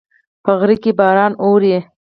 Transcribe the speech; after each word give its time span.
په 0.43 0.51
غره 0.59 0.75
کې 0.83 0.91
باران 0.99 1.31
اوري 1.43 1.77